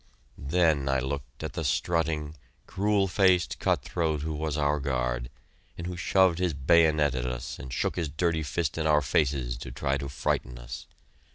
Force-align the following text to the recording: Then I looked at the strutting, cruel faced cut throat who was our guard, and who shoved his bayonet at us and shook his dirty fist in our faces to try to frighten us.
Then 0.39 0.89
I 0.89 0.97
looked 0.99 1.43
at 1.43 1.53
the 1.53 1.63
strutting, 1.63 2.33
cruel 2.65 3.07
faced 3.07 3.59
cut 3.59 3.83
throat 3.83 4.23
who 4.23 4.33
was 4.33 4.57
our 4.57 4.79
guard, 4.79 5.29
and 5.77 5.85
who 5.85 5.95
shoved 5.95 6.39
his 6.39 6.55
bayonet 6.55 7.13
at 7.13 7.27
us 7.27 7.59
and 7.59 7.71
shook 7.71 7.97
his 7.97 8.09
dirty 8.09 8.41
fist 8.41 8.79
in 8.79 8.87
our 8.87 9.03
faces 9.03 9.57
to 9.57 9.69
try 9.69 9.97
to 9.99 10.09
frighten 10.09 10.57
us. 10.57 10.87